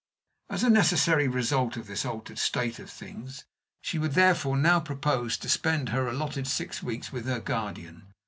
As 0.49 0.63
a 0.63 0.69
necessary 0.71 1.27
result 1.27 1.77
of 1.77 1.85
this 1.85 2.05
altered 2.07 2.39
state 2.39 2.79
of 2.79 2.89
things, 2.89 3.45
she 3.81 3.99
would 3.99 4.13
therefore 4.13 4.57
now 4.57 4.79
propose 4.79 5.37
to 5.37 5.47
spend 5.47 5.89
her 5.89 6.07
allotted 6.07 6.47
six 6.47 6.81
weeks 6.81 7.11
with 7.13 7.27
her 7.27 7.39
guardian. 7.39 8.07